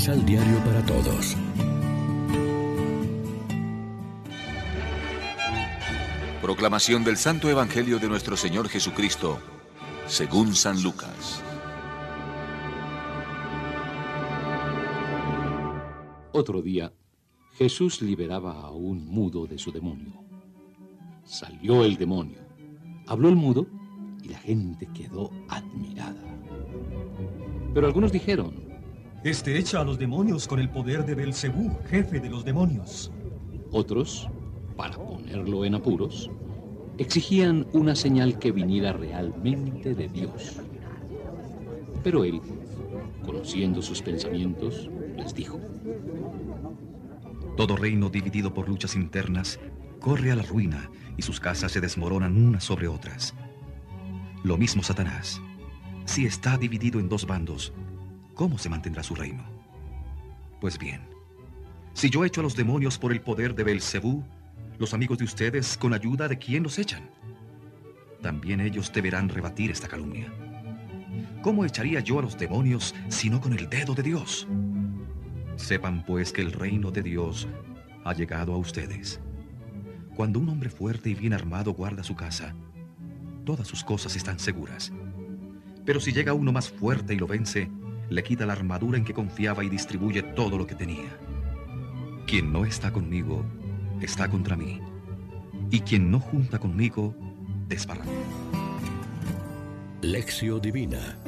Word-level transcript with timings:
Misal 0.00 0.24
Diario 0.24 0.56
para 0.64 0.82
Todos. 0.86 1.36
Proclamación 6.40 7.04
del 7.04 7.18
Santo 7.18 7.50
Evangelio 7.50 7.98
de 7.98 8.08
nuestro 8.08 8.34
Señor 8.34 8.70
Jesucristo, 8.70 9.38
según 10.06 10.54
San 10.54 10.82
Lucas. 10.82 11.42
Otro 16.32 16.62
día, 16.62 16.94
Jesús 17.58 18.00
liberaba 18.00 18.52
a 18.52 18.70
un 18.70 19.06
mudo 19.06 19.46
de 19.46 19.58
su 19.58 19.70
demonio. 19.70 20.14
Salió 21.24 21.84
el 21.84 21.98
demonio, 21.98 22.38
habló 23.06 23.28
el 23.28 23.36
mudo 23.36 23.66
y 24.22 24.30
la 24.30 24.38
gente 24.38 24.88
quedó 24.94 25.30
admirada. 25.50 26.24
Pero 27.74 27.86
algunos 27.86 28.12
dijeron, 28.12 28.69
Este 29.22 29.58
echa 29.58 29.82
a 29.82 29.84
los 29.84 29.98
demonios 29.98 30.48
con 30.48 30.60
el 30.60 30.70
poder 30.70 31.04
de 31.04 31.14
Belcebú, 31.14 31.76
jefe 31.90 32.20
de 32.20 32.30
los 32.30 32.42
demonios. 32.42 33.12
Otros, 33.70 34.26
para 34.78 34.96
ponerlo 34.96 35.66
en 35.66 35.74
apuros, 35.74 36.30
exigían 36.96 37.66
una 37.74 37.94
señal 37.94 38.38
que 38.38 38.50
viniera 38.50 38.94
realmente 38.94 39.94
de 39.94 40.08
Dios. 40.08 40.62
Pero 42.02 42.24
él, 42.24 42.40
conociendo 43.22 43.82
sus 43.82 44.00
pensamientos, 44.00 44.88
les 45.18 45.34
dijo, 45.34 45.60
Todo 47.58 47.76
reino 47.76 48.08
dividido 48.08 48.54
por 48.54 48.70
luchas 48.70 48.96
internas 48.96 49.60
corre 50.00 50.32
a 50.32 50.36
la 50.36 50.44
ruina 50.44 50.90
y 51.18 51.22
sus 51.22 51.40
casas 51.40 51.72
se 51.72 51.82
desmoronan 51.82 52.42
unas 52.42 52.64
sobre 52.64 52.88
otras. 52.88 53.34
Lo 54.44 54.56
mismo 54.56 54.82
Satanás. 54.82 55.42
Si 56.06 56.24
está 56.24 56.56
dividido 56.56 56.98
en 56.98 57.10
dos 57.10 57.26
bandos, 57.26 57.74
¿cómo 58.40 58.56
se 58.56 58.70
mantendrá 58.70 59.02
su 59.02 59.14
reino? 59.14 59.44
Pues 60.62 60.78
bien, 60.78 61.02
si 61.92 62.08
yo 62.08 62.24
echo 62.24 62.40
a 62.40 62.42
los 62.42 62.56
demonios 62.56 62.96
por 62.96 63.12
el 63.12 63.20
poder 63.20 63.54
de 63.54 63.64
Belcebú, 63.64 64.24
los 64.78 64.94
amigos 64.94 65.18
de 65.18 65.26
ustedes, 65.26 65.76
¿con 65.76 65.92
ayuda 65.92 66.26
de 66.26 66.38
quién 66.38 66.62
los 66.62 66.78
echan? 66.78 67.10
También 68.22 68.62
ellos 68.62 68.90
deberán 68.94 69.28
rebatir 69.28 69.70
esta 69.70 69.88
calumnia. 69.88 70.32
¿Cómo 71.42 71.66
echaría 71.66 72.00
yo 72.00 72.18
a 72.18 72.22
los 72.22 72.38
demonios 72.38 72.94
sino 73.08 73.42
con 73.42 73.52
el 73.52 73.68
dedo 73.68 73.94
de 73.94 74.04
Dios? 74.04 74.48
Sepan 75.56 76.02
pues 76.06 76.32
que 76.32 76.40
el 76.40 76.52
reino 76.52 76.90
de 76.90 77.02
Dios 77.02 77.46
ha 78.06 78.14
llegado 78.14 78.54
a 78.54 78.56
ustedes. 78.56 79.20
Cuando 80.16 80.38
un 80.38 80.48
hombre 80.48 80.70
fuerte 80.70 81.10
y 81.10 81.14
bien 81.14 81.34
armado 81.34 81.74
guarda 81.74 82.02
su 82.02 82.16
casa, 82.16 82.54
todas 83.44 83.68
sus 83.68 83.84
cosas 83.84 84.16
están 84.16 84.38
seguras. 84.38 84.94
Pero 85.84 86.00
si 86.00 86.10
llega 86.10 86.32
uno 86.32 86.52
más 86.52 86.70
fuerte 86.70 87.12
y 87.12 87.18
lo 87.18 87.26
vence, 87.26 87.68
le 88.10 88.22
quita 88.24 88.44
la 88.44 88.52
armadura 88.52 88.98
en 88.98 89.04
que 89.04 89.14
confiaba 89.14 89.64
y 89.64 89.68
distribuye 89.68 90.22
todo 90.22 90.58
lo 90.58 90.66
que 90.66 90.74
tenía. 90.74 91.16
Quien 92.26 92.52
no 92.52 92.64
está 92.64 92.92
conmigo, 92.92 93.44
está 94.00 94.28
contra 94.28 94.56
mí. 94.56 94.80
Y 95.70 95.80
quien 95.80 96.10
no 96.10 96.18
junta 96.18 96.58
conmigo, 96.58 97.14
desbarranca. 97.68 98.10
Lección 100.02 100.60
Divina 100.60 101.18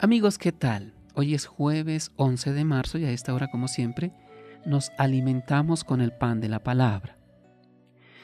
Amigos, 0.00 0.38
¿qué 0.38 0.50
tal? 0.50 0.94
Hoy 1.14 1.34
es 1.34 1.46
jueves 1.46 2.10
11 2.16 2.52
de 2.54 2.64
marzo 2.64 2.98
y 2.98 3.04
a 3.04 3.10
esta 3.10 3.34
hora, 3.34 3.48
como 3.48 3.68
siempre, 3.68 4.12
nos 4.64 4.90
alimentamos 4.96 5.84
con 5.84 6.00
el 6.00 6.12
pan 6.12 6.40
de 6.40 6.48
la 6.48 6.62
palabra. 6.62 7.19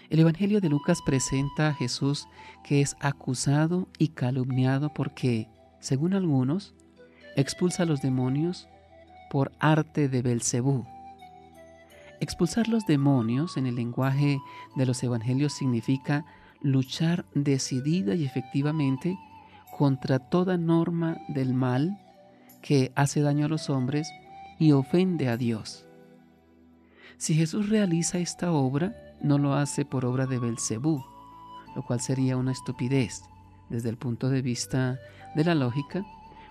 El 0.08 0.20
Evangelio 0.20 0.60
de 0.60 0.68
Lucas 0.68 1.00
presenta 1.04 1.68
a 1.68 1.74
Jesús 1.74 2.28
que 2.62 2.80
es 2.80 2.96
acusado 3.00 3.88
y 3.98 4.08
calumniado 4.08 4.92
porque, 4.94 5.48
según 5.80 6.14
algunos, 6.14 6.74
expulsa 7.34 7.82
a 7.82 7.86
los 7.86 8.02
demonios 8.02 8.68
por 9.30 9.50
arte 9.58 10.08
de 10.08 10.22
Belcebú. 10.22 10.86
Expulsar 12.20 12.68
los 12.68 12.86
demonios 12.86 13.56
en 13.56 13.66
el 13.66 13.74
lenguaje 13.74 14.38
de 14.76 14.86
los 14.86 15.02
evangelios 15.02 15.52
significa 15.52 16.24
luchar 16.62 17.26
decidida 17.34 18.14
y 18.14 18.24
efectivamente 18.24 19.18
contra 19.76 20.18
toda 20.18 20.56
norma 20.56 21.18
del 21.28 21.52
mal 21.52 21.98
que 22.62 22.92
hace 22.94 23.20
daño 23.20 23.46
a 23.46 23.48
los 23.48 23.68
hombres 23.68 24.08
y 24.58 24.72
ofende 24.72 25.28
a 25.28 25.36
Dios. 25.36 25.86
Si 27.18 27.34
Jesús 27.34 27.68
realiza 27.68 28.18
esta 28.18 28.52
obra, 28.52 28.94
no 29.20 29.38
lo 29.38 29.54
hace 29.54 29.84
por 29.84 30.04
obra 30.04 30.26
de 30.26 30.38
Belcebú, 30.38 31.04
lo 31.74 31.82
cual 31.82 32.00
sería 32.00 32.36
una 32.36 32.52
estupidez 32.52 33.22
desde 33.68 33.88
el 33.88 33.96
punto 33.96 34.28
de 34.28 34.42
vista 34.42 34.98
de 35.34 35.44
la 35.44 35.54
lógica, 35.54 36.04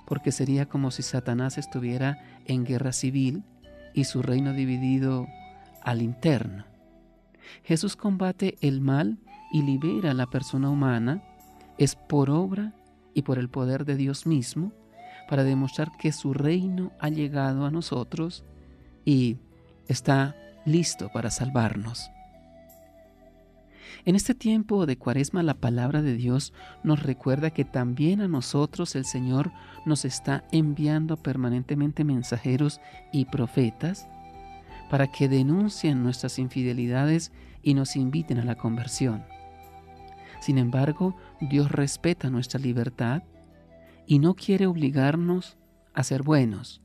porque 0.06 0.32
sería 0.32 0.68
como 0.68 0.92
si 0.92 1.02
Satanás 1.02 1.58
estuviera 1.58 2.20
en 2.46 2.66
guerra 2.66 2.92
civil 2.92 3.44
y 3.94 4.04
su 4.04 4.22
reino 4.22 4.54
dividido 4.54 5.28
al 5.82 6.02
interno. 6.02 6.66
Jesús 7.64 7.96
combate 7.96 8.58
el 8.62 8.82
mal 8.82 9.18
y 9.52 9.62
libera 9.62 10.12
a 10.12 10.16
la 10.16 10.28
persona 10.28 10.70
humana 10.70 11.24
es 11.78 11.96
por 11.96 12.30
obra 12.30 12.74
y 13.14 13.22
por 13.22 13.40
el 13.40 13.50
poder 13.50 13.86
de 13.86 13.96
Dios 13.96 14.26
mismo 14.26 14.72
para 15.30 15.44
demostrar 15.44 15.92
que 15.98 16.12
su 16.12 16.34
reino 16.34 16.92
ha 17.00 17.10
llegado 17.10 17.66
a 17.66 17.72
nosotros 17.72 18.44
y 19.06 19.38
está 19.88 20.36
listo 20.66 21.10
para 21.14 21.32
salvarnos. 21.32 22.12
En 24.04 24.16
este 24.16 24.36
tiempo 24.36 24.86
de 24.86 24.98
cuaresma 24.98 25.44
la 25.44 25.54
palabra 25.54 26.02
de 26.02 26.16
Dios 26.16 26.54
nos 26.84 27.02
recuerda 27.04 27.52
que 27.52 27.64
también 27.64 28.22
a 28.22 28.28
nosotros 28.28 28.96
el 28.96 29.06
Señor 29.06 29.52
nos 29.86 30.06
está 30.06 30.44
enviando 30.52 31.18
permanentemente 31.18 32.04
mensajeros 32.04 32.82
y 33.14 33.26
profetas 33.26 34.08
para 34.90 35.08
que 35.08 35.30
denuncien 35.30 36.04
nuestras 36.04 36.38
infidelidades 36.38 37.32
y 37.64 37.74
nos 37.74 37.96
inviten 37.96 38.40
a 38.40 38.46
la 38.46 38.56
conversión. 38.56 39.24
Sin 40.40 40.58
embargo, 40.58 41.16
Dios 41.42 41.72
respeta 41.72 42.30
nuestra 42.30 42.60
libertad 42.60 43.24
y 44.06 44.20
no 44.20 44.36
quiere 44.36 44.68
obligarnos 44.68 45.58
a 45.94 46.04
ser 46.04 46.22
buenos. 46.22 46.82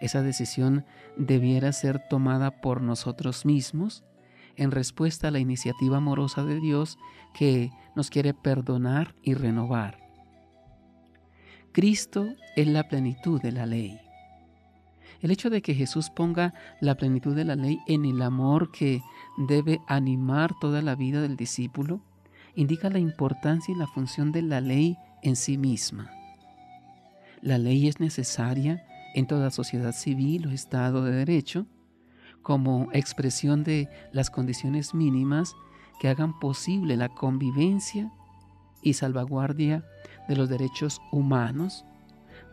Esa 0.00 0.22
decisión 0.22 0.86
debiera 1.16 1.72
ser 1.72 2.00
tomada 2.08 2.60
por 2.60 2.80
nosotros 2.80 3.44
mismos 3.44 4.04
en 4.58 4.70
respuesta 4.70 5.28
a 5.28 5.30
la 5.30 5.38
iniciativa 5.38 5.96
amorosa 5.96 6.44
de 6.44 6.60
Dios 6.60 6.98
que 7.32 7.70
nos 7.96 8.10
quiere 8.10 8.34
perdonar 8.34 9.14
y 9.22 9.34
renovar. 9.34 9.98
Cristo 11.72 12.28
es 12.56 12.66
la 12.66 12.88
plenitud 12.88 13.40
de 13.40 13.52
la 13.52 13.64
ley. 13.64 13.98
El 15.20 15.30
hecho 15.30 15.50
de 15.50 15.62
que 15.62 15.74
Jesús 15.74 16.10
ponga 16.10 16.54
la 16.80 16.96
plenitud 16.96 17.34
de 17.34 17.44
la 17.44 17.56
ley 17.56 17.78
en 17.86 18.04
el 18.04 18.22
amor 18.22 18.70
que 18.70 19.00
debe 19.36 19.80
animar 19.88 20.52
toda 20.60 20.82
la 20.82 20.94
vida 20.94 21.22
del 21.22 21.36
discípulo 21.36 22.02
indica 22.54 22.90
la 22.90 22.98
importancia 22.98 23.72
y 23.74 23.78
la 23.78 23.86
función 23.86 24.32
de 24.32 24.42
la 24.42 24.60
ley 24.60 24.96
en 25.22 25.36
sí 25.36 25.58
misma. 25.58 26.10
La 27.40 27.58
ley 27.58 27.86
es 27.88 28.00
necesaria 28.00 28.84
en 29.14 29.26
toda 29.26 29.50
sociedad 29.50 29.92
civil 29.92 30.46
o 30.46 30.50
Estado 30.50 31.04
de 31.04 31.12
Derecho 31.12 31.66
como 32.48 32.88
expresión 32.94 33.62
de 33.62 33.90
las 34.10 34.30
condiciones 34.30 34.94
mínimas 34.94 35.54
que 36.00 36.08
hagan 36.08 36.38
posible 36.40 36.96
la 36.96 37.10
convivencia 37.10 38.10
y 38.80 38.94
salvaguardia 38.94 39.84
de 40.30 40.36
los 40.36 40.48
derechos 40.48 41.02
humanos. 41.12 41.84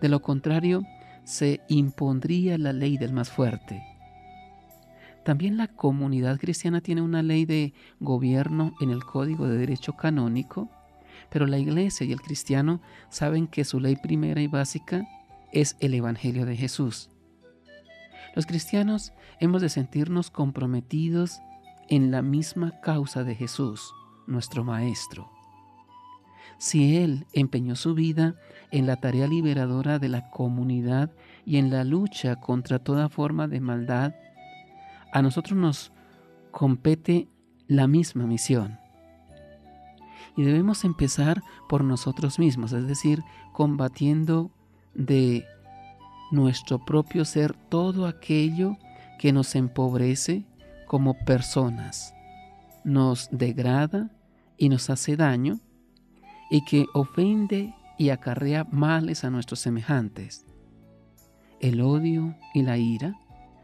De 0.02 0.10
lo 0.10 0.22
contrario, 0.22 0.84
se 1.24 1.62
impondría 1.70 2.58
la 2.58 2.74
ley 2.74 2.98
del 2.98 3.14
más 3.14 3.30
fuerte. 3.30 3.82
También 5.24 5.56
la 5.56 5.70
comunidad 5.70 6.42
cristiana 6.42 6.82
tiene 6.82 7.02
una 7.02 7.24
ley 7.24 7.46
de 7.46 7.74
gobierno 8.02 8.76
en 8.82 8.90
el 8.90 9.06
Código 9.06 9.48
de 9.48 9.58
Derecho 9.58 9.94
Canónico, 9.94 10.70
pero 11.30 11.48
la 11.48 11.58
iglesia 11.58 12.06
y 12.06 12.12
el 12.12 12.20
cristiano 12.20 12.82
saben 13.08 13.48
que 13.48 13.64
su 13.64 13.80
ley 13.80 13.96
primera 13.96 14.42
y 14.42 14.48
básica 14.48 15.08
es 15.54 15.78
el 15.80 15.94
Evangelio 15.94 16.46
de 16.46 16.58
Jesús. 16.58 17.12
Los 18.36 18.46
cristianos 18.46 19.14
hemos 19.40 19.62
de 19.62 19.70
sentirnos 19.70 20.30
comprometidos 20.30 21.40
en 21.88 22.12
la 22.12 22.22
misma 22.22 22.82
causa 22.82 23.24
de 23.24 23.34
Jesús, 23.36 23.94
nuestro 24.28 24.64
Maestro. 24.64 25.32
Si 26.58 26.98
Él 26.98 27.26
empeñó 27.34 27.76
su 27.76 27.94
vida 27.94 28.36
en 28.72 28.88
la 28.88 28.98
tarea 28.98 29.28
liberadora 29.28 30.00
de 30.00 30.10
la 30.10 30.30
comunidad 30.30 31.12
y 31.46 31.58
en 31.58 31.70
la 31.70 31.84
lucha 31.84 32.38
contra 32.38 32.80
toda 32.80 33.10
forma 33.10 33.48
de 33.48 33.62
maldad, 33.62 34.14
a 35.14 35.22
nosotros 35.22 35.58
nos 35.58 35.92
compete 36.52 37.30
la 37.68 37.88
misma 37.88 38.26
misión. 38.26 38.80
Y 40.36 40.44
debemos 40.44 40.84
empezar 40.84 41.42
por 41.70 41.84
nosotros 41.84 42.40
mismos, 42.40 42.74
es 42.74 42.88
decir, 42.88 43.24
combatiendo 43.54 44.52
de 44.94 45.46
nuestro 46.32 46.84
propio 46.84 47.26
ser 47.26 47.54
todo 47.54 48.08
aquello 48.08 48.78
que 49.20 49.32
nos 49.32 49.56
empobrece 49.56 50.46
como 50.88 51.14
personas, 51.26 52.14
nos 52.84 53.30
degrada 53.32 54.12
y 54.58 54.70
nos 54.70 54.90
hace 54.90 55.16
daño 55.16 55.60
y 56.50 56.64
que 56.66 56.86
ofende 56.94 57.74
y 57.98 58.10
acarrea 58.10 58.66
males 58.72 59.24
a 59.24 59.30
nuestros 59.30 59.60
semejantes. 59.60 60.46
el 61.62 61.82
odio 61.82 62.36
y 62.54 62.62
la 62.62 62.78
ira, 62.78 63.18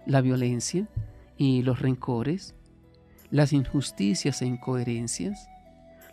la 0.07 0.21
violencia 0.21 0.87
y 1.37 1.61
los 1.61 1.79
rencores, 1.79 2.55
las 3.29 3.53
injusticias 3.53 4.41
e 4.41 4.45
incoherencias, 4.45 5.47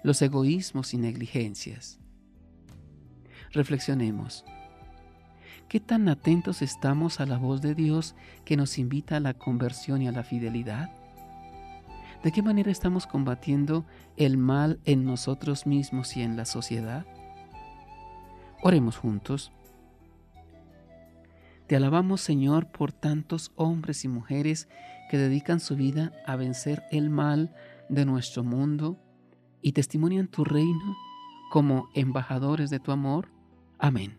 los 0.03 0.21
egoísmos 0.21 0.93
y 0.93 0.99
negligencias. 0.99 1.99
Reflexionemos. 3.53 4.45
¿Qué 5.69 5.81
tan 5.81 6.09
atentos 6.09 6.63
estamos 6.63 7.21
a 7.21 7.27
la 7.27 7.37
voz 7.37 7.61
de 7.61 7.75
Dios 7.75 8.15
que 8.47 8.57
nos 8.57 8.79
invita 8.79 9.19
a 9.19 9.21
la 9.21 9.35
conversión 9.35 10.01
y 10.01 10.09
a 10.09 10.13
la 10.13 10.25
fidelidad? 10.25 10.91
¿De 12.23 12.33
qué 12.33 12.41
manera 12.41 12.71
estamos 12.71 13.07
combatiendo 13.07 13.85
el 14.17 14.39
mal 14.39 14.81
en 14.87 15.05
nosotros 15.05 15.67
mismos 15.67 16.17
y 16.17 16.23
en 16.23 16.39
la 16.39 16.47
sociedad? 16.47 17.05
Oremos 18.63 18.97
juntos. 18.97 19.53
Te 21.67 21.77
alabamos 21.77 22.23
Señor 22.23 22.69
por 22.69 22.93
tantos 22.93 23.53
hombres 23.55 24.07
y 24.07 24.09
mujeres 24.09 24.69
que 25.11 25.19
dedican 25.19 25.61
su 25.61 25.77
vida 25.77 26.13
a 26.27 26.37
vencer 26.37 26.83
el 26.91 27.11
mal 27.11 27.55
de 27.91 28.07
nuestro 28.07 28.43
mundo 28.43 28.97
y 29.61 29.73
testimonian 29.73 30.29
tu 30.29 30.45
reino 30.45 30.97
como 31.51 31.91
embajadores 31.95 32.71
de 32.71 32.81
tu 32.81 32.91
amor. 32.91 33.29
Amén. 33.79 34.19